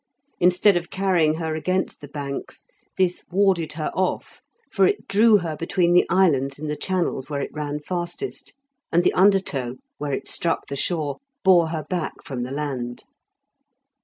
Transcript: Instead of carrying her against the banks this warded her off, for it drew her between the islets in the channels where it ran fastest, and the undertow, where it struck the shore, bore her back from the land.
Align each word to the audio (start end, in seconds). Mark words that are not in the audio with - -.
Instead 0.39 0.75
of 0.75 0.89
carrying 0.89 1.35
her 1.35 1.53
against 1.53 2.01
the 2.01 2.07
banks 2.07 2.65
this 2.97 3.23
warded 3.29 3.73
her 3.73 3.91
off, 3.93 4.41
for 4.71 4.87
it 4.87 5.07
drew 5.07 5.37
her 5.37 5.55
between 5.55 5.93
the 5.93 6.07
islets 6.09 6.57
in 6.57 6.67
the 6.67 6.75
channels 6.75 7.29
where 7.29 7.39
it 7.39 7.53
ran 7.53 7.79
fastest, 7.79 8.55
and 8.91 9.03
the 9.03 9.13
undertow, 9.13 9.75
where 9.99 10.13
it 10.13 10.27
struck 10.27 10.65
the 10.65 10.75
shore, 10.75 11.17
bore 11.43 11.67
her 11.69 11.85
back 11.87 12.13
from 12.23 12.41
the 12.41 12.49
land. 12.49 13.03